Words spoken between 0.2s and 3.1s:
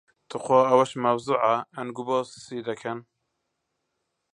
توخوا ئەوەش مەوزوعە ئەنگۆ باسی دەکەن.